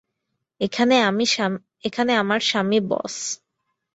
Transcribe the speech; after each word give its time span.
এখানে 0.61 0.95
আমার 2.15 2.39
স্বামী 2.41 2.79
বস। 2.89 3.15